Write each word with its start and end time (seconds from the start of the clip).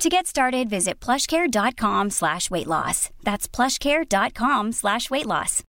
To 0.00 0.08
get 0.08 0.26
started, 0.26 0.70
visit 0.70 0.98
plushcare.com 0.98 2.08
slash 2.08 2.50
weight 2.50 2.66
loss. 2.66 3.10
That's 3.22 3.46
plushcare.com 3.46 4.72
slash 4.72 5.10
weight 5.10 5.26
loss. 5.26 5.62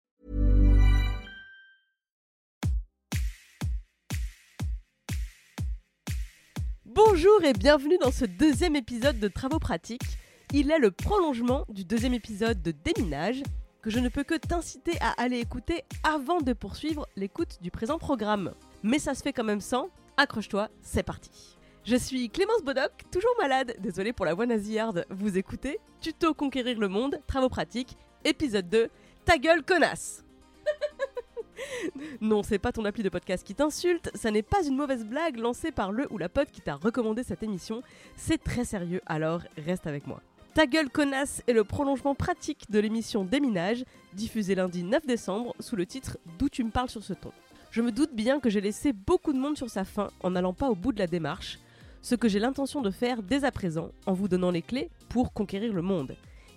Bonjour 6.86 7.44
et 7.44 7.52
bienvenue 7.52 7.98
dans 7.98 8.12
ce 8.12 8.24
deuxième 8.24 8.78
épisode 8.78 9.20
de 9.20 9.28
Travaux 9.28 9.60
pratiques. 9.60 10.18
Il 10.54 10.72
est 10.72 10.80
le 10.80 10.92
prolongement 10.92 11.66
du 11.68 11.84
deuxième 11.84 12.14
épisode 12.14 12.62
de 12.62 12.72
Déminage 12.72 13.44
que 13.82 13.90
je 13.90 14.00
ne 14.00 14.08
peux 14.08 14.24
que 14.24 14.36
t'inciter 14.36 14.98
à 15.02 15.10
aller 15.22 15.40
écouter 15.40 15.84
avant 16.06 16.40
de 16.40 16.54
poursuivre 16.54 17.06
l'écoute 17.18 17.58
du 17.62 17.70
présent 17.70 17.98
programme. 17.98 18.54
Mais 18.82 19.00
ça 19.00 19.14
se 19.14 19.24
fait 19.24 19.34
quand 19.34 19.44
même 19.44 19.60
sans. 19.60 19.90
Accroche-toi, 20.16 20.70
c'est 20.82 21.04
parti. 21.04 21.58
Je 21.84 21.96
suis 21.96 22.30
Clémence 22.30 22.62
Bodoc, 22.64 22.92
toujours 23.12 23.36
malade, 23.40 23.76
désolée 23.80 24.14
pour 24.14 24.26
la 24.28 24.36
voix 24.36 24.46
nasillarde, 24.46 25.04
vous 25.10 25.40
écoutez 25.40 25.80
Tuto 26.00 26.36
Conquérir 26.36 26.78
le 26.78 26.88
Monde, 26.88 27.20
Travaux 27.26 27.50
pratiques, 27.50 27.98
épisode 28.24 28.70
2, 28.70 28.88
Ta 29.26 29.40
gueule 29.40 29.64
connasse 29.64 30.24
Non, 32.22 32.44
c'est 32.44 32.60
pas 32.60 32.72
ton 32.72 32.86
appli 32.86 33.02
de 33.02 33.10
podcast 33.10 33.44
qui 33.44 33.56
t'insulte, 33.56 34.12
ça 34.14 34.30
n'est 34.30 34.44
pas 34.44 34.64
une 34.64 34.76
mauvaise 34.76 35.04
blague 35.04 35.38
lancée 35.38 35.72
par 35.72 35.92
le 35.92 36.08
ou 36.12 36.20
la 36.20 36.30
pote 36.30 36.52
qui 36.52 36.62
t'a 36.62 36.76
recommandé 36.76 37.24
cette 37.24 37.42
émission, 37.42 37.82
c'est 38.16 38.44
très 38.44 38.64
sérieux, 38.64 39.02
alors 39.08 39.42
reste 39.58 39.88
avec 39.88 40.06
moi. 40.06 40.22
Ta 40.54 40.68
gueule 40.68 40.90
connasse 40.92 41.42
est 41.48 41.54
le 41.54 41.64
prolongement 41.64 42.14
pratique 42.14 42.70
de 42.70 42.78
l'émission 42.78 43.26
Déminage, 43.26 43.86
diffusée 44.14 44.54
lundi 44.54 44.84
9 44.84 45.08
décembre 45.08 45.56
sous 45.60 45.76
le 45.76 45.88
titre 45.88 46.20
D'où 46.38 46.48
tu 46.48 46.64
me 46.64 46.70
parles 46.70 46.90
sur 46.90 47.04
ce 47.04 47.14
ton. 47.14 47.32
Je 47.72 47.82
me 47.82 47.92
doute 47.92 48.14
bien 48.14 48.40
que 48.40 48.52
j'ai 48.52 48.62
laissé 48.62 48.94
beaucoup 48.94 49.34
de 49.34 49.40
monde 49.40 49.58
sur 49.58 49.70
sa 49.70 49.84
faim 49.84 50.10
en 50.22 50.32
n'allant 50.32 50.54
pas 50.54 50.70
au 50.70 50.76
bout 50.76 50.92
de 50.92 51.00
la 51.00 51.08
démarche, 51.08 51.58
ce 52.02 52.16
que 52.16 52.28
j'ai 52.28 52.40
l'intention 52.40 52.82
de 52.82 52.92
faire 52.92 53.22
dès 53.24 53.44
à 53.44 53.52
présent 53.52 53.92
en 54.06 54.14
vous 54.14 54.28
donnant 54.28 54.52
les 54.52 54.62
clés 54.62 54.90
pour 55.10 55.34
conquérir 55.34 55.74
le 55.74 55.82
monde. 55.82 56.16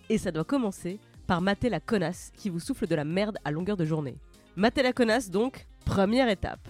Et 0.09 0.19
ça 0.19 0.33
doit 0.33 0.45
commencer 0.45 0.99
par 1.27 1.41
mater 1.41 1.69
la 1.69 1.81
connasse 1.81 2.33
qui 2.37 2.51
vous 2.51 2.61
souffle 2.61 2.87
de 2.87 2.95
la 2.95 3.05
merde 3.05 3.39
à 3.45 3.51
longueur 3.51 3.77
de 3.77 3.85
journée. 3.85 4.17
Mater 4.57 4.83
la 4.83 4.93
connasse 4.93 5.31
donc, 5.31 5.67
première 5.85 6.29
étape. 6.29 6.69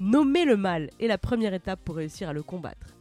Nommer 0.00 0.44
le 0.44 0.56
mal 0.56 0.90
est 1.00 1.06
la 1.06 1.18
première 1.18 1.54
étape 1.54 1.80
pour 1.84 1.96
réussir 1.96 2.28
à 2.28 2.32
le 2.32 2.42
combattre. 2.42 2.94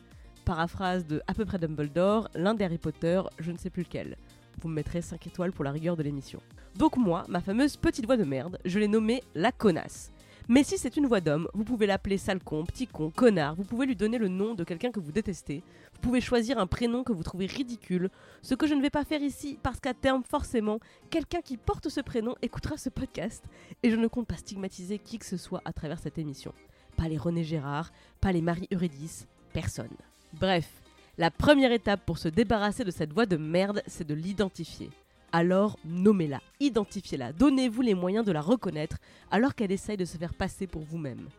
Paraphrase 0.46 1.06
de 1.06 1.22
à 1.28 1.34
peu 1.34 1.46
près 1.46 1.60
Dumbledore, 1.60 2.30
l'un 2.34 2.54
des 2.54 2.64
Harry 2.64 2.78
Potter, 2.78 3.22
je 3.40 3.52
ne 3.52 3.58
sais 3.58 3.70
plus 3.70 3.84
lequel. 3.84 4.18
Vous 4.62 4.70
me 4.70 4.76
mettrez 4.76 5.02
5 5.02 5.28
étoiles 5.28 5.52
pour 5.52 5.64
la 5.64 5.72
rigueur 5.72 5.96
de 5.96 6.04
l'émission. 6.04 6.42
Donc 6.76 6.98
moi, 6.98 7.24
ma 7.28 7.42
fameuse 7.42 7.78
petite 7.78 8.06
voix 8.06 8.18
de 8.18 8.24
merde, 8.24 8.58
je 8.66 8.80
l'ai 8.80 8.88
nommée 8.88 9.22
la 9.36 9.52
connasse. 9.52 10.12
Mais 10.50 10.64
si 10.64 10.78
c'est 10.78 10.96
une 10.96 11.08
voix 11.08 11.20
d'homme, 11.20 11.50
vous 11.54 11.66
pouvez 11.66 11.88
l'appeler 11.88 12.18
sale 12.18 12.42
con, 12.42 12.64
petit 12.64 12.88
con, 12.88 13.10
connard, 13.10 13.56
vous 13.56 13.66
pouvez 13.66 13.86
lui 13.86 13.98
donner 13.98 14.18
le 14.18 14.30
nom 14.30 14.56
de 14.56 14.64
quelqu'un 14.64 14.92
que 14.92 15.02
vous 15.02 15.12
détestez, 15.12 15.62
vous 15.94 16.00
pouvez 16.00 16.22
choisir 16.22 16.58
un 16.58 16.68
prénom 16.68 17.04
que 17.04 17.12
vous 17.12 17.24
trouvez 17.24 17.48
ridicule, 17.48 18.10
ce 18.42 18.56
que 18.56 18.66
je 18.66 18.74
ne 18.74 18.82
vais 18.82 18.90
pas 18.90 19.04
faire 19.04 19.22
ici 19.22 19.60
parce 19.62 19.82
qu'à 19.82 19.94
terme, 19.94 20.24
forcément, 20.24 20.80
quelqu'un 21.10 21.42
qui 21.42 21.58
porte 21.58 21.90
ce 21.90 22.00
prénom 22.00 22.34
écoutera 22.42 22.78
ce 22.78 22.88
podcast, 22.88 23.44
et 23.84 23.92
je 23.92 23.98
ne 23.98 24.08
compte 24.08 24.28
pas 24.28 24.38
stigmatiser 24.38 25.00
qui 25.00 25.20
que 25.20 25.26
ce 25.26 25.36
soit 25.36 25.62
à 25.66 25.74
travers 25.74 26.00
cette 26.00 26.18
émission. 26.18 26.54
Pas 26.96 27.10
les 27.10 27.18
René 27.18 27.44
Gérard, 27.44 27.92
pas 28.22 28.32
les 28.32 28.42
Marie 28.42 28.70
Eurydice, 28.72 29.28
personne. 29.52 29.98
Bref, 30.40 30.70
la 31.18 31.30
première 31.30 31.74
étape 31.74 32.06
pour 32.06 32.20
se 32.20 32.30
débarrasser 32.30 32.86
de 32.86 32.92
cette 32.92 33.12
voix 33.12 33.26
de 33.26 33.36
merde, 33.36 33.84
c'est 33.86 34.08
de 34.08 34.14
l'identifier 34.14 34.92
alors 35.38 35.78
nommez-la, 35.86 36.42
identifiez-la, 36.60 37.32
donnez-vous 37.32 37.84
les 37.84 37.94
moyens 37.94 38.26
de 38.26 38.32
la 38.32 38.42
reconnaître 38.42 38.98
alors 39.30 39.54
qu'elle 39.54 39.72
essaye 39.72 39.96
de 39.96 40.04
se 40.04 40.18
faire 40.18 40.34
passer 40.34 40.66
pour 40.66 40.82
vous-même. 40.82 41.30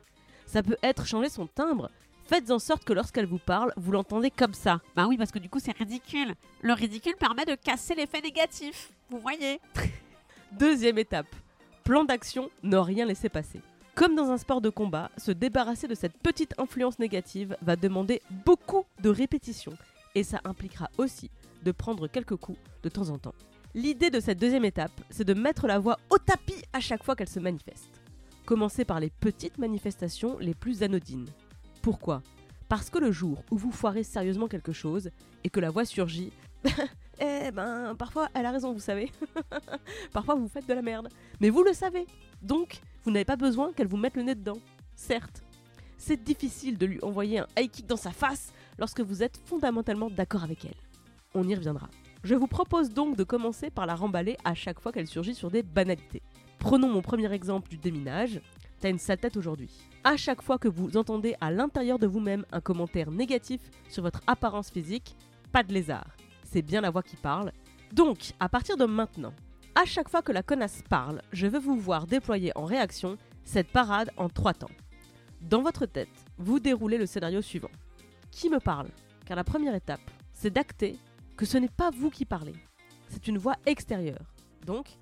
Ça 0.47 0.63
peut 0.63 0.77
être 0.85 1.05
changer 1.05 1.29
son 1.29 1.49
timbre, 1.49 1.91
faites 2.25 2.53
en 2.53 2.61
sorte 2.61 2.85
que 2.85 2.93
lorsqu'elle 2.93 3.27
vous 3.27 3.41
parle, 3.41 3.73
vous 3.77 3.91
l'entendez 3.91 4.31
comme 4.31 4.55
ça. 4.55 4.81
Bah 4.95 5.07
oui, 5.09 5.17
parce 5.17 5.33
que 5.33 5.41
du 5.41 5.49
coup 5.49 5.59
c'est 5.59 5.77
ridicule. 5.77 6.37
Le 6.63 6.75
ridicule 6.75 7.17
permet 7.19 7.45
de 7.45 7.57
casser 7.57 7.97
l'effet 7.97 8.21
négatif, 8.21 8.93
vous 9.11 9.19
voyez. 9.19 9.61
Deuxième 10.53 10.99
étape, 10.99 11.35
plan 11.83 12.05
d'action, 12.05 12.51
ne 12.63 12.77
rien 12.77 13.05
laisser 13.05 13.29
passer. 13.29 13.61
Comme 13.97 14.15
dans 14.15 14.31
un 14.31 14.39
sport 14.39 14.61
de 14.61 14.71
combat, 14.71 15.11
se 15.17 15.33
débarrasser 15.33 15.89
de 15.89 15.97
cette 15.97 16.17
petite 16.19 16.55
influence 16.57 17.01
négative 17.01 17.57
va 17.63 17.75
demander 17.75 18.23
beaucoup 18.47 18.85
de 19.03 19.09
répétitions 19.09 19.77
et 20.15 20.23
ça 20.23 20.41
impliquera 20.45 20.89
aussi 20.99 21.33
de 21.65 21.73
prendre 21.73 22.07
quelques 22.07 22.37
coups 22.37 22.61
de 22.85 22.89
temps 22.89 23.09
en 23.09 23.19
temps. 23.19 23.35
L'idée 23.75 24.11
de 24.11 24.19
cette 24.19 24.39
deuxième 24.39 24.65
étape, 24.65 24.93
c'est 25.11 25.27
de 25.27 25.35
mettre 25.35 25.67
la 25.67 25.79
voix 25.79 25.99
au 26.09 26.19
tapis 26.19 26.63
à 26.73 26.81
chaque 26.81 27.05
fois 27.05 27.15
qu'elle 27.15 27.29
se 27.29 27.39
manifeste. 27.39 28.01
Commencez 28.47 28.87
par 28.87 28.99
les 28.99 29.11
petites 29.11 29.59
manifestations 29.59 30.39
les 30.39 30.55
plus 30.55 30.83
anodines. 30.83 31.29
Pourquoi? 31.83 32.23
Parce 32.69 32.89
que 32.89 32.99
le 32.99 33.13
jour 33.13 33.45
où 33.51 33.59
vous 33.59 33.71
foirez 33.71 34.05
sérieusement 34.05 34.49
quelque 34.49 34.73
chose 34.73 35.11
et 35.45 35.51
que 35.51 35.61
la 35.61 35.71
voix 35.71 35.85
surgit, 35.85 36.33
eh 37.21 37.51
ben 37.51 37.95
parfois 37.95 38.31
elle 38.35 38.47
a 38.47 38.51
raison, 38.51 38.73
vous 38.73 38.81
savez. 38.81 39.13
parfois 40.13 40.35
vous 40.35 40.49
faites 40.49 40.67
de 40.67 40.75
la 40.75 40.83
merde. 40.83 41.09
Mais 41.41 41.51
vous 41.51 41.63
le 41.63 41.75
savez. 41.75 42.07
Donc, 42.41 42.81
vous 43.05 43.11
n'avez 43.11 43.27
pas 43.27 43.37
besoin 43.37 43.73
qu'elle 43.75 43.87
vous 43.87 43.97
mette 43.99 44.17
le 44.17 44.23
nez 44.23 44.35
dedans. 44.35 44.59
Certes. 44.97 45.43
C'est 45.99 46.23
difficile 46.23 46.79
de 46.79 46.87
lui 46.87 47.03
envoyer 47.03 47.41
un 47.41 47.47
high 47.59 47.71
kick 47.71 47.87
dans 47.87 47.97
sa 47.97 48.13
face 48.13 48.53
lorsque 48.79 49.01
vous 49.01 49.23
êtes 49.23 49.39
fondamentalement 49.45 50.09
d'accord 50.09 50.45
avec 50.45 50.65
elle. 50.65 50.77
On 51.35 51.47
y 51.47 51.55
reviendra. 51.55 51.89
Je 52.25 52.35
vous 52.35 52.49
propose 52.49 52.91
donc 52.91 53.17
de 53.17 53.25
commencer 53.25 53.71
par 53.71 53.87
la 53.87 53.95
remballer 53.95 54.37
à 54.45 54.55
chaque 54.55 54.81
fois 54.81 54.93
qu'elle 54.93 55.07
surgit 55.07 55.35
sur 55.35 55.51
des 55.51 55.63
banalités. 55.63 56.23
Prenons 56.59 56.89
mon 56.89 57.03
premier 57.03 57.33
exemple 57.33 57.69
du 57.69 57.79
déminage. 57.79 58.41
T'as 58.81 58.91
une 58.91 58.99
sale 58.99 59.19
tête 59.19 59.37
aujourd'hui. 59.37 59.71
À 60.05 60.17
chaque 60.17 60.43
fois 60.43 60.59
que 60.59 60.69
vous 60.69 60.97
entendez 60.97 61.37
à 61.41 61.51
l'intérieur 61.51 61.99
de 61.99 62.07
vous-même 62.07 62.45
un 62.53 62.61
commentaire 62.61 63.11
négatif 63.11 63.61
sur 63.89 64.03
votre 64.03 64.21
apparence 64.27 64.71
physique, 64.71 65.17
pas 65.53 65.63
de 65.63 65.73
lézard. 65.73 66.17
C'est 66.45 66.63
bien 66.63 66.81
la 66.81 66.91
voix 66.91 67.03
qui 67.03 67.17
parle. 67.17 67.53
Donc, 67.93 68.33
à 68.41 68.49
partir 68.49 68.77
de 68.77 68.85
maintenant, 68.85 69.33
à 69.75 69.85
chaque 69.85 70.09
fois 70.09 70.23
que 70.23 70.33
la 70.33 70.43
connasse 70.43 70.83
parle, 70.89 71.23
je 71.33 71.47
veux 71.47 71.61
vous 71.61 71.79
voir 71.79 72.07
déployer 72.07 72.53
en 72.57 72.65
réaction 72.65 73.17
cette 73.45 73.71
parade 73.71 74.11
en 74.17 74.29
trois 74.29 74.55
temps. 74.55 74.71
Dans 75.41 75.63
votre 75.63 75.87
tête, 75.87 76.09
vous 76.37 76.59
déroulez 76.59 76.99
le 76.99 77.07
scénario 77.07 77.43
suivant. 77.43 77.71
Qui 78.31 78.51
me 78.51 78.59
parle? 78.59 78.89
Car 79.25 79.37
la 79.37 79.45
première 79.45 79.75
étape, 79.75 80.11
c'est 80.33 80.51
d'acter 80.53 80.99
que 81.39 81.47
ce 81.47 81.57
n'est 81.57 81.69
pas 81.69 81.91
vous 81.91 82.11
qui 82.11 82.25
parlez. 82.25 82.57
C'est 83.09 83.29
une 83.29 83.39
voix 83.39 83.55
extérieure. 83.65 84.35
Donc, 84.67 84.99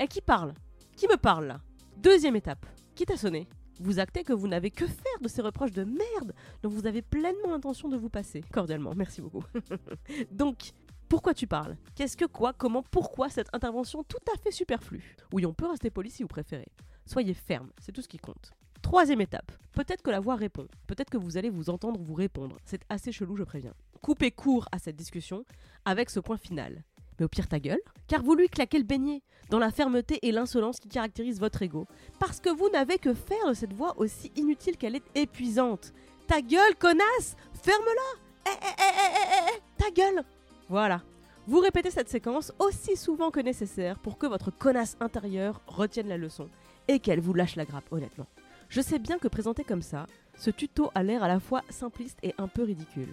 et 0.00 0.08
qui 0.08 0.22
parle 0.22 0.54
Qui 0.96 1.06
me 1.06 1.16
parle 1.18 1.46
là? 1.46 1.60
Deuxième 1.98 2.36
étape. 2.36 2.64
Qui 2.94 3.04
t'a 3.04 3.18
sonné 3.18 3.46
Vous 3.80 3.98
actez 3.98 4.24
que 4.24 4.32
vous 4.32 4.48
n'avez 4.48 4.70
que 4.70 4.86
faire 4.86 5.20
de 5.20 5.28
ces 5.28 5.42
reproches 5.42 5.72
de 5.72 5.84
merde 5.84 6.32
dont 6.62 6.70
vous 6.70 6.86
avez 6.86 7.02
pleinement 7.02 7.50
l'intention 7.50 7.90
de 7.90 7.98
vous 7.98 8.08
passer. 8.08 8.40
Cordialement, 8.50 8.94
merci 8.96 9.20
beaucoup. 9.20 9.44
Donc, 10.32 10.72
pourquoi 11.06 11.34
tu 11.34 11.46
parles? 11.46 11.76
Qu'est-ce 11.94 12.16
que 12.16 12.24
quoi? 12.24 12.54
Comment? 12.54 12.82
Pourquoi 12.82 13.28
cette 13.28 13.54
intervention 13.54 14.02
tout 14.04 14.24
à 14.34 14.38
fait 14.38 14.52
superflue? 14.52 15.16
Oui, 15.34 15.44
on 15.44 15.52
peut 15.52 15.68
rester 15.68 15.90
poli 15.90 16.10
si 16.10 16.22
vous 16.22 16.28
préférez. 16.28 16.68
Soyez 17.04 17.34
ferme, 17.34 17.70
c'est 17.78 17.92
tout 17.92 18.00
ce 18.00 18.08
qui 18.08 18.18
compte. 18.18 18.52
Troisième 18.80 19.20
étape. 19.20 19.52
Peut-être 19.72 20.00
que 20.02 20.10
la 20.10 20.20
voix 20.20 20.36
répond. 20.36 20.66
Peut-être 20.86 21.10
que 21.10 21.18
vous 21.18 21.36
allez 21.36 21.50
vous 21.50 21.68
entendre 21.68 22.00
vous 22.00 22.14
répondre. 22.14 22.56
C'est 22.64 22.82
assez 22.88 23.12
chelou, 23.12 23.36
je 23.36 23.44
préviens. 23.44 23.74
Coupez 24.04 24.32
court 24.32 24.68
à 24.70 24.78
cette 24.78 24.96
discussion 24.96 25.46
avec 25.86 26.10
ce 26.10 26.20
point 26.20 26.36
final. 26.36 26.84
Mais 27.18 27.24
au 27.24 27.28
pire 27.28 27.48
ta 27.48 27.58
gueule, 27.58 27.80
car 28.06 28.22
vous 28.22 28.34
lui 28.34 28.50
claquez 28.50 28.76
le 28.76 28.84
beignet 28.84 29.22
dans 29.48 29.58
la 29.58 29.70
fermeté 29.70 30.18
et 30.20 30.30
l'insolence 30.30 30.78
qui 30.78 30.90
caractérisent 30.90 31.40
votre 31.40 31.62
ego. 31.62 31.86
Parce 32.20 32.38
que 32.38 32.50
vous 32.50 32.68
n'avez 32.68 32.98
que 32.98 33.14
faire 33.14 33.48
de 33.48 33.54
cette 33.54 33.72
voix 33.72 33.98
aussi 33.98 34.30
inutile 34.36 34.76
qu'elle 34.76 34.96
est 34.96 35.06
épuisante. 35.14 35.94
Ta 36.26 36.42
gueule, 36.42 36.76
connasse 36.78 37.34
Ferme-la 37.62 38.52
Eh, 38.52 38.56
eh, 38.60 38.74
eh, 38.78 38.92
eh, 38.94 39.48
eh, 39.48 39.52
eh, 39.56 39.82
ta 39.82 39.90
gueule 39.90 40.22
Voilà. 40.68 41.00
Vous 41.46 41.60
répétez 41.60 41.90
cette 41.90 42.10
séquence 42.10 42.52
aussi 42.58 42.98
souvent 42.98 43.30
que 43.30 43.40
nécessaire 43.40 43.98
pour 43.98 44.18
que 44.18 44.26
votre 44.26 44.50
connasse 44.50 44.98
intérieure 45.00 45.62
retienne 45.66 46.08
la 46.08 46.18
leçon 46.18 46.50
et 46.88 46.98
qu'elle 46.98 47.20
vous 47.20 47.32
lâche 47.32 47.56
la 47.56 47.64
grappe, 47.64 47.90
honnêtement. 47.90 48.26
Je 48.68 48.82
sais 48.82 48.98
bien 48.98 49.16
que 49.16 49.28
présenté 49.28 49.64
comme 49.64 49.80
ça, 49.80 50.04
ce 50.36 50.50
tuto 50.50 50.90
a 50.94 51.02
l'air 51.02 51.22
à 51.22 51.28
la 51.28 51.40
fois 51.40 51.62
simpliste 51.70 52.18
et 52.22 52.34
un 52.36 52.48
peu 52.48 52.64
ridicule. 52.64 53.08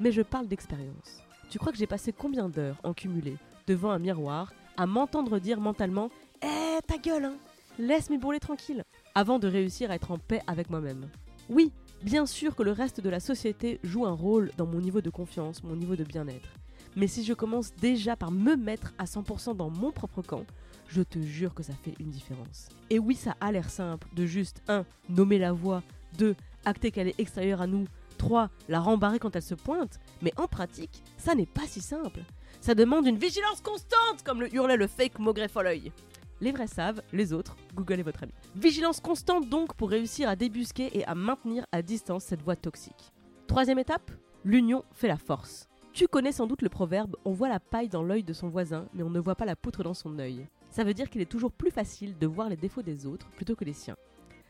Mais 0.00 0.12
je 0.12 0.22
parle 0.22 0.48
d'expérience. 0.48 1.22
Tu 1.50 1.58
crois 1.58 1.72
que 1.72 1.78
j'ai 1.78 1.86
passé 1.86 2.12
combien 2.12 2.48
d'heures 2.48 2.80
en 2.82 2.94
cumulé 2.94 3.36
devant 3.66 3.90
un 3.90 3.98
miroir 3.98 4.52
à 4.76 4.86
m'entendre 4.86 5.38
dire 5.38 5.60
mentalement 5.60 6.10
Eh, 6.42 6.78
ta 6.86 6.98
gueule, 6.98 7.26
hein 7.26 7.36
Laisse 7.78 8.10
mes 8.10 8.18
bourrelets 8.18 8.40
tranquilles 8.40 8.84
avant 9.14 9.38
de 9.38 9.48
réussir 9.48 9.90
à 9.90 9.94
être 9.96 10.10
en 10.10 10.18
paix 10.18 10.40
avec 10.46 10.70
moi-même. 10.70 11.08
Oui, 11.48 11.72
bien 12.02 12.24
sûr 12.26 12.54
que 12.54 12.62
le 12.62 12.72
reste 12.72 13.00
de 13.00 13.08
la 13.10 13.20
société 13.20 13.80
joue 13.82 14.06
un 14.06 14.12
rôle 14.12 14.50
dans 14.56 14.66
mon 14.66 14.80
niveau 14.80 15.00
de 15.00 15.10
confiance, 15.10 15.62
mon 15.64 15.76
niveau 15.76 15.96
de 15.96 16.04
bien-être. 16.04 16.48
Mais 16.96 17.08
si 17.08 17.24
je 17.24 17.32
commence 17.34 17.74
déjà 17.74 18.14
par 18.16 18.30
me 18.30 18.54
mettre 18.56 18.94
à 18.98 19.04
100% 19.04 19.56
dans 19.56 19.70
mon 19.70 19.90
propre 19.90 20.22
camp, 20.22 20.44
je 20.88 21.02
te 21.02 21.18
jure 21.18 21.54
que 21.54 21.62
ça 21.64 21.72
fait 21.72 21.94
une 21.98 22.10
différence. 22.10 22.68
Et 22.90 22.98
oui, 23.00 23.16
ça 23.16 23.34
a 23.40 23.50
l'air 23.50 23.68
simple 23.70 24.06
de 24.14 24.26
juste 24.26 24.62
1. 24.68 24.84
nommer 25.08 25.38
la 25.38 25.52
voix, 25.52 25.82
2. 26.18 26.36
acter 26.64 26.92
qu'elle 26.92 27.08
est 27.08 27.18
extérieure 27.18 27.60
à 27.60 27.66
nous, 27.66 27.86
3. 28.24 28.48
la 28.70 28.80
rembarrer 28.80 29.18
quand 29.18 29.36
elle 29.36 29.42
se 29.42 29.54
pointe, 29.54 30.00
mais 30.22 30.32
en 30.38 30.48
pratique, 30.48 31.02
ça 31.18 31.34
n'est 31.34 31.44
pas 31.44 31.66
si 31.66 31.82
simple. 31.82 32.20
Ça 32.62 32.74
demande 32.74 33.06
une 33.06 33.18
vigilance 33.18 33.60
constante, 33.60 34.22
comme 34.24 34.40
le 34.40 34.54
hurlait 34.54 34.78
le 34.78 34.86
fake 34.86 35.18
Maugrey 35.18 35.46
Folleuil. 35.46 35.92
Les 36.40 36.50
vrais 36.50 36.66
savent, 36.66 37.02
les 37.12 37.34
autres, 37.34 37.54
Google 37.74 38.00
est 38.00 38.04
votre 38.04 38.22
ami. 38.22 38.32
Vigilance 38.56 39.00
constante 39.00 39.50
donc 39.50 39.74
pour 39.74 39.90
réussir 39.90 40.26
à 40.26 40.36
débusquer 40.36 40.88
et 40.96 41.04
à 41.04 41.14
maintenir 41.14 41.66
à 41.70 41.82
distance 41.82 42.24
cette 42.24 42.40
voix 42.40 42.56
toxique. 42.56 43.12
Troisième 43.46 43.78
étape, 43.78 44.10
l'union 44.42 44.84
fait 44.94 45.08
la 45.08 45.18
force. 45.18 45.68
Tu 45.92 46.08
connais 46.08 46.32
sans 46.32 46.46
doute 46.46 46.62
le 46.62 46.70
proverbe 46.70 47.16
on 47.26 47.32
voit 47.32 47.50
la 47.50 47.60
paille 47.60 47.90
dans 47.90 48.02
l'œil 48.02 48.24
de 48.24 48.32
son 48.32 48.48
voisin, 48.48 48.86
mais 48.94 49.02
on 49.02 49.10
ne 49.10 49.20
voit 49.20 49.36
pas 49.36 49.44
la 49.44 49.54
poutre 49.54 49.82
dans 49.82 49.92
son 49.92 50.18
œil. 50.18 50.46
Ça 50.70 50.82
veut 50.82 50.94
dire 50.94 51.10
qu'il 51.10 51.20
est 51.20 51.30
toujours 51.30 51.52
plus 51.52 51.70
facile 51.70 52.16
de 52.16 52.26
voir 52.26 52.48
les 52.48 52.56
défauts 52.56 52.82
des 52.82 53.04
autres 53.04 53.28
plutôt 53.36 53.54
que 53.54 53.66
les 53.66 53.74
siens. 53.74 53.96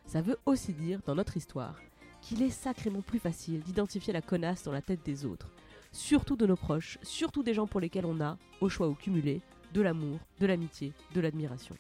Ça 0.07 0.23
veut 0.23 0.39
aussi 0.47 0.73
dire, 0.73 1.01
dans 1.05 1.15
notre 1.17 1.37
histoire, 1.37 1.75
qu'il 2.25 2.43
est 2.43 2.51
sacrément 2.51 3.03
plus 3.03 3.19
facile 3.19 3.61
d'identifier 3.61 4.13
la 4.13 4.23
connasse 4.23 4.65
dans 4.65 4.73
la 4.73 4.81
tête 4.81 5.05
des 5.05 5.27
autres, 5.27 5.51
surtout 5.93 6.37
de 6.37 6.47
nos 6.47 6.57
proches, 6.57 6.99
surtout 7.03 7.43
des 7.43 7.53
gens 7.53 7.67
pour 7.67 7.81
lesquels 7.81 8.07
on 8.07 8.21
a, 8.23 8.39
au 8.63 8.71
choix 8.71 8.89
ou 8.89 8.95
cumulé, 8.95 9.43
de 9.75 9.83
l'amour, 9.83 10.19
de 10.41 10.47
l'amitié, 10.47 10.95
de 11.15 11.21
l'admiration. 11.21 11.77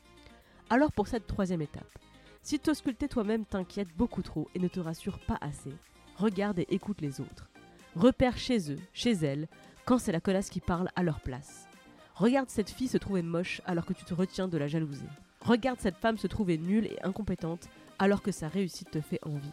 Alors 0.68 0.92
pour 0.92 1.08
cette 1.08 1.26
troisième 1.26 1.62
étape, 1.62 1.98
si 2.42 2.58
t'ausculter 2.58 3.08
toi-même 3.08 3.46
t'inquiète 3.46 3.88
beaucoup 3.96 4.20
trop 4.20 4.46
et 4.54 4.58
ne 4.58 4.68
te 4.68 4.80
rassure 4.80 5.18
pas 5.18 5.38
assez, 5.40 5.72
regarde 6.18 6.58
et 6.58 6.66
écoute 6.68 7.00
les 7.00 7.22
autres. 7.22 7.48
Repère 7.96 8.36
chez 8.36 8.70
eux, 8.70 8.78
chez 8.92 9.12
elles, 9.12 9.48
quand 9.86 9.98
c'est 9.98 10.12
la 10.12 10.20
connasse 10.20 10.50
qui 10.50 10.60
parle 10.60 10.90
à 10.94 11.02
leur 11.02 11.20
place. 11.20 11.66
Regarde 12.16 12.50
cette 12.50 12.70
fille 12.70 12.88
se 12.88 12.98
trouver 12.98 13.22
moche 13.22 13.62
alors 13.64 13.86
que 13.86 13.94
tu 13.94 14.04
te 14.04 14.12
retiens 14.12 14.48
de 14.48 14.58
la 14.58 14.68
jalouser. 14.68 15.06
Regarde 15.40 15.80
cette 15.80 15.96
femme 15.96 16.18
se 16.18 16.26
trouver 16.26 16.58
nulle 16.58 16.86
et 16.86 17.02
incompétente 17.02 17.66
alors 17.98 18.20
que 18.20 18.32
sa 18.32 18.48
réussite 18.48 18.90
te 18.90 19.00
fait 19.00 19.20
envie. 19.24 19.52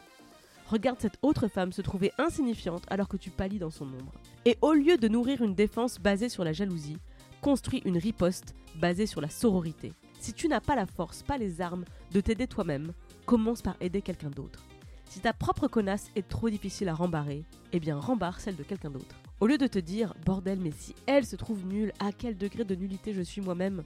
Regarde 0.72 1.02
cette 1.02 1.18
autre 1.22 1.50
femme 1.50 1.74
se 1.74 1.82
trouver 1.82 2.14
insignifiante 2.18 2.86
alors 2.90 3.10
que 3.10 3.18
tu 3.18 3.30
pâlis 3.30 3.60
dans 3.60 3.72
son 3.72 3.88
ombre. 3.88 4.14
Et 4.46 4.58
au 4.62 4.72
lieu 4.72 4.96
de 4.96 5.10
nourrir 5.10 5.42
une 5.42 5.54
défense 5.54 6.00
basée 6.00 6.30
sur 6.30 6.46
la 6.46 6.54
jalousie, 6.54 6.96
construis 7.42 7.82
une 7.84 7.98
riposte 7.98 8.56
basée 8.78 9.06
sur 9.06 9.20
la 9.20 9.30
sororité. 9.30 9.92
Si 10.22 10.32
tu 10.32 10.48
n'as 10.48 10.62
pas 10.62 10.78
la 10.78 10.86
force, 10.86 11.24
pas 11.24 11.38
les 11.38 11.60
armes 11.60 11.84
de 12.14 12.22
t'aider 12.22 12.48
toi-même, 12.48 12.94
commence 13.26 13.62
par 13.62 13.76
aider 13.82 14.02
quelqu'un 14.02 14.30
d'autre. 14.30 14.64
Si 15.10 15.20
ta 15.20 15.34
propre 15.34 15.68
connasse 15.68 16.10
est 16.16 16.30
trop 16.30 16.50
difficile 16.50 16.88
à 16.88 16.94
rembarrer, 16.94 17.44
eh 17.74 17.82
bien 17.82 18.00
rembarre 18.00 18.40
celle 18.40 18.56
de 18.56 18.64
quelqu'un 18.64 18.92
d'autre. 18.92 19.18
Au 19.42 19.48
lieu 19.48 19.58
de 19.58 19.68
te 19.68 19.80
dire 19.80 20.14
bordel, 20.26 20.62
mais 20.62 20.72
si 20.72 20.96
elle 21.06 21.26
se 21.26 21.36
trouve 21.36 21.66
nulle, 21.66 21.92
à 22.00 22.14
quel 22.14 22.38
degré 22.38 22.64
de 22.64 22.76
nullité 22.76 23.14
je 23.14 23.22
suis 23.22 23.42
moi-même? 23.42 23.84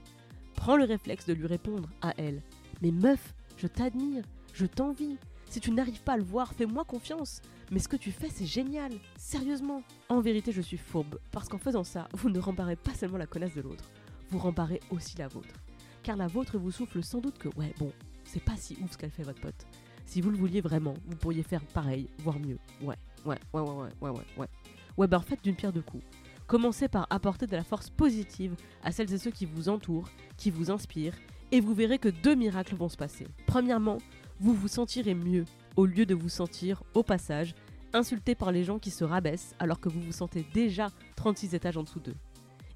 Prends 0.53 0.77
le 0.77 0.83
réflexe 0.83 1.25
de 1.25 1.33
lui 1.33 1.47
répondre 1.47 1.89
à 2.03 2.13
elle. 2.17 2.43
Mais 2.83 2.91
meuf, 2.91 3.33
je 3.57 3.65
t'admire, 3.65 4.23
je 4.53 4.67
t'envie. 4.67 5.17
Si 5.55 5.61
tu 5.61 5.71
n'arrives 5.71 6.01
pas 6.01 6.15
à 6.15 6.17
le 6.17 6.23
voir, 6.23 6.53
fais-moi 6.53 6.83
confiance. 6.83 7.41
Mais 7.71 7.79
ce 7.79 7.87
que 7.87 7.95
tu 7.95 8.11
fais, 8.11 8.27
c'est 8.27 8.45
génial. 8.45 8.91
Sérieusement. 9.15 9.83
En 10.09 10.19
vérité, 10.19 10.51
je 10.51 10.59
suis 10.59 10.75
fourbe, 10.75 11.17
parce 11.31 11.47
qu'en 11.47 11.57
faisant 11.57 11.85
ça, 11.85 12.09
vous 12.11 12.29
ne 12.29 12.39
rembarrez 12.39 12.75
pas 12.75 12.93
seulement 12.93 13.17
la 13.17 13.25
connasse 13.25 13.55
de 13.55 13.61
l'autre, 13.61 13.89
vous 14.31 14.37
rembarrez 14.37 14.81
aussi 14.89 15.17
la 15.17 15.29
vôtre. 15.29 15.55
Car 16.03 16.17
la 16.17 16.27
vôtre 16.27 16.57
vous 16.57 16.71
souffle 16.71 17.01
sans 17.01 17.21
doute 17.21 17.37
que, 17.37 17.47
ouais, 17.57 17.73
bon, 17.79 17.93
c'est 18.25 18.43
pas 18.43 18.57
si 18.57 18.77
ouf 18.83 18.91
ce 18.91 18.97
qu'elle 18.97 19.11
fait, 19.11 19.23
votre 19.23 19.39
pote. 19.39 19.65
Si 20.05 20.19
vous 20.19 20.29
le 20.29 20.35
vouliez 20.35 20.59
vraiment, 20.59 20.95
vous 21.05 21.15
pourriez 21.15 21.41
faire 21.41 21.63
pareil, 21.67 22.09
voire 22.17 22.37
mieux. 22.37 22.57
Ouais, 22.81 22.97
ouais, 23.23 23.39
ouais, 23.53 23.61
ouais, 23.61 23.71
ouais, 23.71 23.89
ouais, 24.01 24.09
ouais. 24.09 24.25
ouais. 24.35 24.47
Ouais, 24.97 25.07
ben 25.07 25.19
en 25.19 25.21
fait, 25.21 25.41
d'une 25.41 25.55
pierre 25.55 25.71
deux 25.71 25.83
coups. 25.83 26.03
Commencez 26.47 26.89
par 26.89 27.07
apporter 27.09 27.47
de 27.47 27.55
la 27.55 27.63
force 27.63 27.89
positive 27.89 28.57
à 28.83 28.91
celles 28.91 29.13
et 29.13 29.17
ceux 29.17 29.31
qui 29.31 29.45
vous 29.45 29.69
entourent, 29.69 30.09
qui 30.35 30.51
vous 30.51 30.69
inspirent, 30.69 31.15
et 31.53 31.61
vous 31.61 31.73
verrez 31.73 31.97
que 31.97 32.09
deux 32.09 32.35
miracles 32.35 32.75
vont 32.75 32.89
se 32.89 32.97
passer. 32.97 33.25
Premièrement, 33.45 33.99
vous 34.39 34.53
vous 34.53 34.67
sentirez 34.67 35.15
mieux, 35.15 35.45
au 35.75 35.85
lieu 35.85 36.05
de 36.05 36.15
vous 36.15 36.29
sentir, 36.29 36.83
au 36.93 37.03
passage, 37.03 37.55
insulté 37.93 38.35
par 38.35 38.51
les 38.51 38.63
gens 38.63 38.79
qui 38.79 38.91
se 38.91 39.03
rabaissent 39.03 39.55
alors 39.59 39.79
que 39.79 39.89
vous 39.89 40.01
vous 40.01 40.11
sentez 40.11 40.45
déjà 40.53 40.89
36 41.15 41.55
étages 41.55 41.77
en 41.77 41.83
dessous 41.83 41.99
d'eux. 41.99 42.15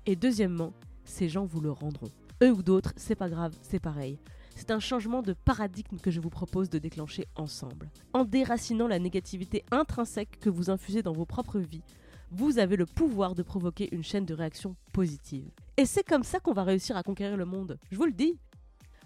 Et 0.05 0.15
deuxièmement, 0.15 0.73
ces 1.03 1.27
gens 1.29 1.45
vous 1.45 1.61
le 1.61 1.71
rendront. 1.71 2.09
Eux 2.41 2.51
ou 2.51 2.63
d'autres, 2.63 2.93
c'est 2.95 3.15
pas 3.15 3.29
grave, 3.29 3.55
c'est 3.61 3.79
pareil. 3.79 4.17
C'est 4.55 4.71
un 4.71 4.79
changement 4.79 5.21
de 5.21 5.33
paradigme 5.33 5.97
que 5.97 6.11
je 6.11 6.19
vous 6.19 6.29
propose 6.29 6.69
de 6.69 6.79
déclencher 6.79 7.27
ensemble. 7.35 7.89
En 8.13 8.25
déracinant 8.25 8.87
la 8.87 8.99
négativité 8.99 9.63
intrinsèque 9.71 10.39
que 10.39 10.49
vous 10.49 10.69
infusez 10.69 11.01
dans 11.01 11.13
vos 11.13 11.25
propres 11.25 11.59
vies, 11.59 11.83
vous 12.31 12.59
avez 12.59 12.75
le 12.75 12.85
pouvoir 12.85 13.35
de 13.35 13.43
provoquer 13.43 13.93
une 13.93 14.03
chaîne 14.03 14.25
de 14.25 14.33
réactions 14.33 14.75
positives. 14.93 15.49
Et 15.77 15.85
c'est 15.85 16.03
comme 16.03 16.23
ça 16.23 16.39
qu'on 16.39 16.53
va 16.53 16.63
réussir 16.63 16.95
à 16.95 17.03
conquérir 17.03 17.37
le 17.37 17.45
monde, 17.45 17.79
je 17.91 17.97
vous 17.97 18.05
le 18.05 18.11
dis. 18.11 18.37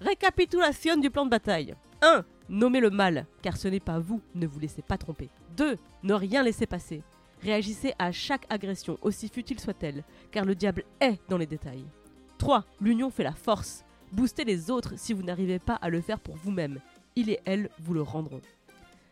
Récapitulation 0.01 0.97
du 0.97 1.09
plan 1.09 1.25
de 1.25 1.29
bataille. 1.29 1.75
1. 2.01 2.25
Nommez 2.49 2.79
le 2.79 2.89
mal, 2.89 3.25
car 3.41 3.57
ce 3.57 3.67
n'est 3.67 3.79
pas 3.79 3.99
vous, 3.99 4.21
ne 4.35 4.47
vous 4.47 4.59
laissez 4.59 4.81
pas 4.81 4.97
tromper. 4.97 5.29
2. 5.57 5.77
Ne 6.03 6.13
rien 6.13 6.43
laisser 6.43 6.65
passer. 6.65 7.01
Réagissez 7.41 7.93
à 7.99 8.11
chaque 8.11 8.45
agression, 8.49 8.97
aussi 9.01 9.29
futile 9.29 9.59
soit-elle, 9.59 10.03
car 10.31 10.45
le 10.45 10.55
diable 10.55 10.83
est 10.99 11.19
dans 11.29 11.37
les 11.37 11.45
détails. 11.45 11.85
3. 12.37 12.65
L'union 12.81 13.09
fait 13.09 13.23
la 13.23 13.33
force. 13.33 13.83
Boostez 14.11 14.43
les 14.43 14.69
autres 14.69 14.93
si 14.97 15.13
vous 15.13 15.23
n'arrivez 15.23 15.59
pas 15.59 15.75
à 15.75 15.89
le 15.89 16.01
faire 16.01 16.19
pour 16.19 16.35
vous-même. 16.35 16.79
Il 17.15 17.29
et 17.29 17.39
elle 17.45 17.69
vous 17.79 17.93
le 17.93 18.01
rendront. 18.01 18.41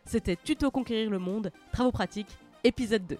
C'était 0.04 0.36
Tuto 0.36 0.70
Conquérir 0.70 1.10
le 1.10 1.18
Monde, 1.18 1.52
Travaux 1.72 1.92
pratiques, 1.92 2.36
épisode 2.64 3.06
2. 3.06 3.18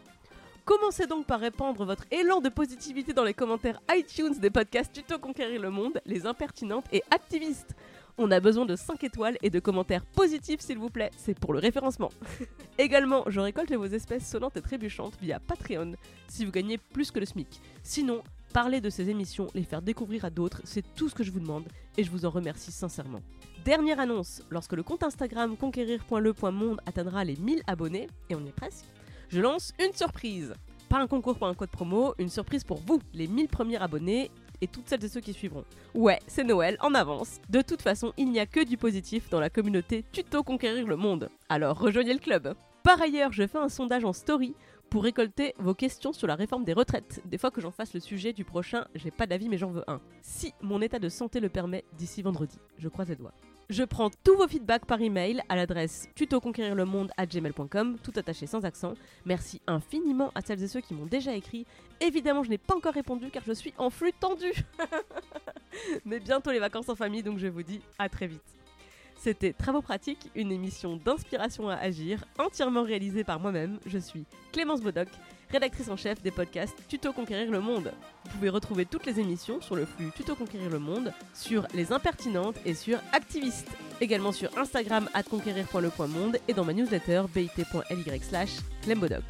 Commencez 0.65 1.07
donc 1.07 1.27
par 1.27 1.41
répandre 1.41 1.85
votre 1.85 2.05
élan 2.11 2.41
de 2.41 2.49
positivité 2.49 3.13
dans 3.13 3.25
les 3.25 3.35
commentaires 3.35 3.81
iTunes 3.91 4.39
des 4.39 4.51
podcasts 4.51 4.93
Tuto 4.93 5.19
Conquérir 5.19 5.61
le 5.61 5.71
Monde, 5.71 6.01
les 6.07 6.25
impertinentes 6.25 6.87
et 6.93 7.03
activistes. 7.11 7.75
On 8.19 8.31
a 8.31 8.41
besoin 8.41 8.67
de 8.67 8.77
5 8.77 9.03
étoiles 9.05 9.39
et 9.43 9.51
de 9.51 9.59
commentaires 9.59 10.05
positifs 10.05 10.61
s'il 10.61 10.79
vous 10.79 10.91
plaît, 10.91 11.11
c'est 11.17 11.39
pour 11.39 11.53
le 11.53 11.59
référencement. 11.59 12.11
Également, 12.79 13.25
je 13.27 13.41
récolte 13.41 13.73
vos 13.73 13.87
espèces 13.87 14.29
sonnantes 14.29 14.57
et 14.57 14.63
trébuchantes 14.63 15.15
via 15.21 15.41
Patreon 15.41 15.93
si 16.29 16.45
vous 16.45 16.53
gagnez 16.53 16.79
plus 16.79 17.11
que 17.11 17.21
le 17.21 17.27
SMIC. 17.27 17.61
Sinon, 17.83 18.23
Parler 18.53 18.83
de 18.83 18.91
ces 18.91 19.09
émissions, 19.09 19.47
les 19.55 19.63
faire 19.63 19.81
découvrir 19.81 20.27
à 20.27 20.31
d'autres, 20.31 20.61
c'est 20.65 20.85
tout 20.95 21.09
ce 21.09 21.15
que 21.15 21.25
je 21.25 21.31
vous 21.31 21.41
demande 21.41 21.65
et 21.97 22.05
je 22.05 22.11
vous 22.11 22.27
en 22.27 22.31
remercie 22.31 22.71
sincèrement. 22.71 23.21
Dernière 23.65 23.99
annonce, 23.99 24.43
lorsque 24.51 24.75
le 24.75 24.83
compte 24.83 25.03
Instagram 25.03 25.57
conquérir.le.monde 25.57 26.79
atteindra 26.85 27.25
les 27.25 27.37
1000 27.37 27.63
abonnés, 27.67 28.09
et 28.29 28.35
on 28.35 28.45
y 28.45 28.49
est 28.49 28.53
presque, 28.53 28.85
je 29.31 29.41
lance 29.41 29.73
une 29.83 29.95
surprise. 29.95 30.53
Pas 30.91 30.99
un 30.99 31.07
concours 31.07 31.39
pour 31.39 31.47
un 31.47 31.55
code 31.55 31.71
promo, 31.71 32.15
une 32.19 32.29
surprise 32.29 32.63
pour 32.63 32.81
vous, 32.81 33.01
les 33.15 33.27
1000 33.27 33.49
premiers 33.49 33.81
abonnés 33.81 34.31
et 34.63 34.69
toutes 34.69 34.89
celles 34.89 35.05
et 35.05 35.09
ceux 35.09 35.21
qui 35.21 35.35
suivront. 35.35 35.65
Ouais, 35.95 36.21
c'est 36.27 36.45
Noël, 36.45 36.79
en 36.81 36.95
avance. 36.95 37.41
De 37.51 37.61
toute 37.61 37.83
façon, 37.83 38.15
il 38.17 38.31
n'y 38.31 38.41
a 38.41 38.47
que 38.47 38.65
du 38.65 38.79
positif 38.79 39.29
dans 39.29 39.41
la 39.41 39.51
communauté 39.51 40.05
Tuto 40.13 40.43
Conquérir 40.43 40.87
le 40.87 40.97
Monde. 40.97 41.29
Alors 41.51 41.79
rejoignez 41.79 42.15
le 42.15 42.21
club. 42.21 42.55
Par 42.83 43.03
ailleurs, 43.03 43.33
je 43.33 43.47
fais 43.47 43.59
un 43.59 43.69
sondage 43.69 44.05
en 44.05 44.13
story 44.13 44.55
pour 44.89 45.05
récolter 45.05 45.55
vos 45.59 45.75
questions 45.75 46.13
sur 46.13 46.27
la 46.27 46.35
réforme 46.35 46.65
des 46.65 46.73
retraites. 46.73 47.21
Des 47.25 47.39
fois 47.39 47.51
que 47.51 47.61
j'en 47.61 47.71
fasse 47.71 47.95
le 47.95 48.01
sujet 48.01 48.33
du 48.33 48.45
prochain, 48.45 48.87
j'ai 48.95 49.11
pas 49.11 49.27
d'avis 49.27 49.49
mais 49.49 49.59
j'en 49.59 49.71
veux 49.71 49.85
un. 49.89 50.01
Si 50.23 50.53
mon 50.63 50.81
état 50.81 50.99
de 50.99 51.09
santé 51.09 51.41
le 51.41 51.49
permet 51.49 51.85
d'ici 51.99 52.23
vendredi, 52.23 52.59
je 52.79 52.89
croise 52.89 53.09
les 53.09 53.17
doigts. 53.17 53.35
Je 53.73 53.85
prends 53.85 54.11
tous 54.23 54.37
vos 54.37 54.47
feedbacks 54.47 54.85
par 54.85 55.01
email 55.01 55.41
à 55.49 55.57
l'adresse 55.57 56.07
tutoconquérirlemonde@gmail.com, 56.15 57.97
tout 58.03 58.13
attaché 58.17 58.47
sans 58.47 58.67
accent. 58.67 58.93
Merci 59.25 59.63
infiniment 59.67 60.31
à 60.35 60.43
celles 60.43 60.63
et 60.63 60.69
ceux 60.69 60.83
qui 60.83 60.93
m'ont 60.93 61.07
déjà 61.07 61.35
écrit. 61.35 61.65
Évidemment, 61.99 62.43
je 62.43 62.51
n'ai 62.51 62.59
pas 62.59 62.77
encore 62.77 62.93
répondu 62.93 63.31
car 63.31 63.43
je 63.47 63.55
suis 63.55 63.73
en 63.79 63.89
flux 63.89 64.13
tendu. 64.13 64.53
Mais 66.05 66.21
bientôt 66.21 66.51
les 66.51 66.59
vacances 66.59 66.91
en 66.91 66.95
famille, 66.95 67.23
donc 67.23 67.39
je 67.39 67.47
vous 67.47 67.63
dis 67.63 67.81
à 67.99 68.11
très 68.11 68.27
vite. 68.27 68.45
C'était 69.17 69.55
Travaux 69.55 69.81
pratiques, 69.81 70.31
une 70.35 70.53
émission 70.53 70.99
d'inspiration 71.03 71.71
à 71.71 71.77
agir, 71.77 72.27
entièrement 72.39 72.83
réalisée 72.83 73.25
par 73.25 73.41
moi-même. 73.41 73.79
Je 73.87 73.97
suis 73.97 74.27
Clémence 74.53 74.83
Bodoc, 74.83 75.09
rédactrice 75.53 75.89
en 75.89 75.97
chef 75.97 76.23
des 76.23 76.31
podcasts 76.31 76.77
Tuto 76.89 77.13
Conquérir 77.13 77.51
le 77.51 77.61
Monde. 77.61 77.93
Vous 78.25 78.31
pouvez 78.31 78.49
retrouver 78.49 78.87
toutes 78.87 79.05
les 79.05 79.21
émissions 79.21 79.61
sur 79.61 79.77
le 79.77 79.85
flux 79.85 80.11
Tuto 80.17 80.35
Conquérir 80.35 80.71
le 80.71 80.79
Monde, 80.79 81.13
sur 81.35 81.67
Les 81.75 81.93
Impertinentes 81.93 82.57
et 82.65 82.75
sur 82.75 82.99
Activistes. 83.13 83.71
Également 84.01 84.33
sur 84.33 84.57
Instagram 84.59 85.09
at 85.13 85.23
conquérir.le.monde 85.25 86.39
et 86.49 86.55
dans 86.55 86.65
ma 86.65 86.73
newsletter 86.73 87.25
bit.ly 87.35 88.21
slash 88.21 88.51
clembodoc. 88.83 89.23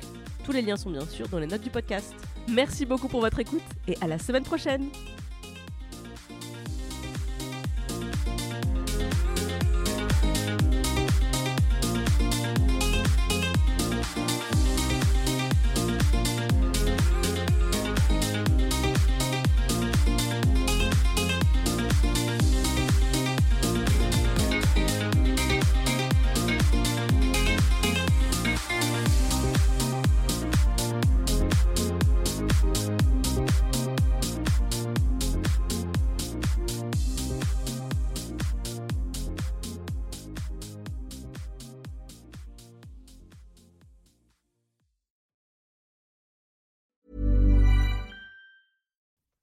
Tous 0.44 0.52
les 0.52 0.62
liens 0.62 0.76
sont 0.76 0.90
bien 0.90 1.06
sûr 1.06 1.28
dans 1.28 1.38
les 1.38 1.46
notes 1.46 1.62
du 1.62 1.70
podcast. 1.70 2.14
Merci 2.48 2.86
beaucoup 2.86 3.08
pour 3.08 3.20
votre 3.20 3.40
écoute 3.40 3.62
et 3.88 3.96
à 4.00 4.06
la 4.06 4.18
semaine 4.18 4.44
prochaine 4.44 4.88